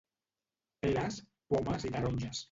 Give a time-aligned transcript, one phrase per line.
[0.85, 1.19] Peres,
[1.53, 2.39] pomes i taronges.